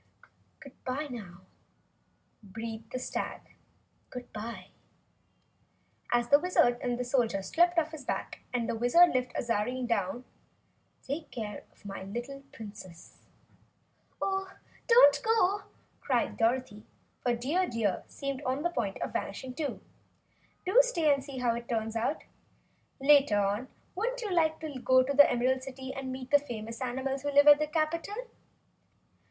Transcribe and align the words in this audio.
"Goodbye, 0.59 1.09
now," 1.11 1.41
breathed 2.41 2.91
the 2.91 2.97
stag, 2.97 3.41
as 6.11 6.29
the 6.29 6.39
Wizard 6.39 6.79
and 6.81 7.05
Soldier 7.05 7.43
slipped 7.43 7.77
off 7.77 7.91
his 7.91 8.03
back 8.03 8.39
and 8.51 8.67
the 8.67 8.73
Wizard 8.73 9.09
lifted 9.13 9.35
Azarine 9.37 9.85
down. 9.87 10.23
"Take 11.03 11.29
care 11.29 11.65
of 11.71 11.85
my 11.85 12.01
little 12.01 12.41
Princess!" 12.51 13.19
"Oh, 14.19 14.51
don't 14.87 15.21
go!" 15.23 15.65
cried 15.99 16.35
Dorothy, 16.35 16.83
for 17.21 17.35
Dear 17.35 17.67
Deer 17.69 18.03
seemed 18.07 18.41
on 18.41 18.63
the 18.63 18.71
point 18.71 18.99
of 19.03 19.13
vanishing, 19.13 19.53
too. 19.53 19.81
"Do 20.65 20.79
stay 20.81 21.13
and 21.13 21.23
see 21.23 21.37
how 21.37 21.53
it 21.53 21.71
all 21.71 21.77
turns 21.77 21.95
out. 21.95 22.23
Later 22.99 23.37
on, 23.37 23.67
wouldn't 23.93 24.23
you 24.23 24.31
like 24.33 24.59
to 24.61 24.79
go 24.79 25.03
to 25.03 25.13
the 25.13 25.29
Emerald 25.29 25.61
City 25.61 25.93
and 25.93 26.11
meet 26.11 26.31
the 26.31 26.39
famous 26.39 26.81
animals 26.81 27.21
who 27.21 27.31
live 27.31 27.45
in 27.45 27.59
the 27.59 27.67
capitol?" 27.67 28.15